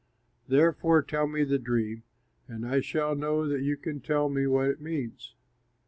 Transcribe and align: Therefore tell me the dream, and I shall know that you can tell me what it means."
Therefore 0.47 1.03
tell 1.03 1.27
me 1.27 1.43
the 1.43 1.59
dream, 1.59 2.01
and 2.47 2.65
I 2.67 2.79
shall 2.79 3.13
know 3.15 3.47
that 3.47 3.61
you 3.61 3.77
can 3.77 3.99
tell 4.01 4.29
me 4.29 4.47
what 4.47 4.65
it 4.69 4.81
means." 4.81 5.35